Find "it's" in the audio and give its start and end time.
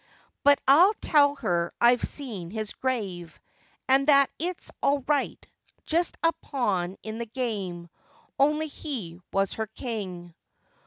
4.39-4.71